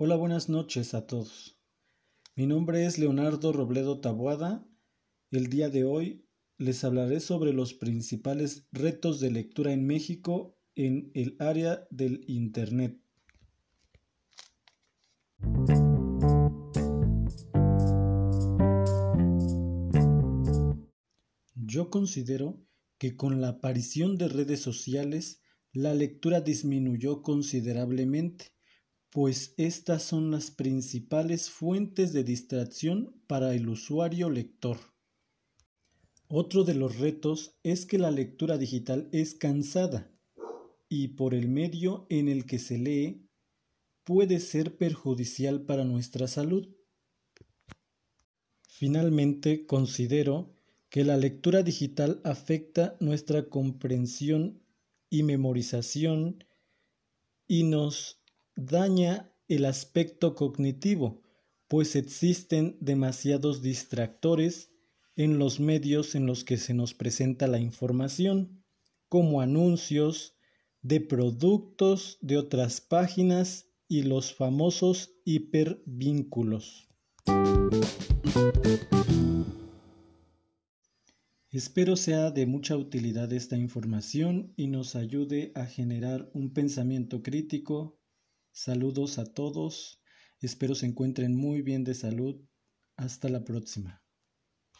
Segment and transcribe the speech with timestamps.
[0.00, 1.58] Hola, buenas noches a todos.
[2.36, 4.64] Mi nombre es Leonardo Robledo Taboada.
[5.32, 6.24] El día de hoy
[6.56, 12.96] les hablaré sobre los principales retos de lectura en México en el área del Internet.
[21.56, 22.64] Yo considero
[22.98, 25.42] que con la aparición de redes sociales
[25.72, 28.52] la lectura disminuyó considerablemente,
[29.10, 34.78] pues estas son las principales fuentes de distracción para el usuario lector.
[36.28, 40.10] Otro de los retos es que la lectura digital es cansada
[40.88, 43.28] y por el medio en el que se lee
[44.04, 46.68] puede ser perjudicial para nuestra salud.
[48.68, 50.54] Finalmente, considero
[50.90, 54.62] que la lectura digital afecta nuestra comprensión
[55.10, 56.44] y memorización
[57.46, 58.22] y nos
[58.58, 61.22] daña el aspecto cognitivo,
[61.68, 64.70] pues existen demasiados distractores
[65.14, 68.64] en los medios en los que se nos presenta la información,
[69.08, 70.34] como anuncios
[70.82, 76.88] de productos de otras páginas y los famosos hipervínculos.
[81.50, 87.97] Espero sea de mucha utilidad esta información y nos ayude a generar un pensamiento crítico.
[88.60, 90.02] Saludos a todos.
[90.40, 92.44] Espero se encuentren muy bien de salud.
[92.96, 94.02] Hasta la próxima.